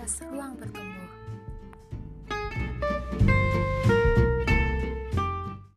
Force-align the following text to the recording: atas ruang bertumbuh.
atas 0.00 0.24
ruang 0.32 0.56
bertumbuh. 0.56 1.09